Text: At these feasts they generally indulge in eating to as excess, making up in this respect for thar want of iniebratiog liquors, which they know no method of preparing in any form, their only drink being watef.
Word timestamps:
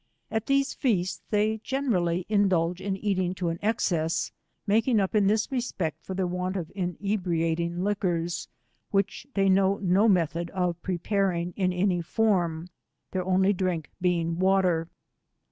At 0.31 0.47
these 0.47 0.73
feasts 0.73 1.21
they 1.29 1.59
generally 1.59 2.25
indulge 2.27 2.81
in 2.81 2.97
eating 2.97 3.35
to 3.35 3.51
as 3.51 3.59
excess, 3.61 4.31
making 4.65 4.99
up 4.99 5.13
in 5.13 5.27
this 5.27 5.51
respect 5.51 6.01
for 6.03 6.15
thar 6.15 6.25
want 6.25 6.55
of 6.57 6.69
iniebratiog 6.75 7.77
liquors, 7.77 8.47
which 8.89 9.27
they 9.35 9.47
know 9.47 9.77
no 9.77 10.09
method 10.09 10.49
of 10.55 10.81
preparing 10.81 11.53
in 11.55 11.71
any 11.71 12.01
form, 12.01 12.69
their 13.11 13.23
only 13.23 13.53
drink 13.53 13.91
being 14.01 14.37
watef. 14.39 14.87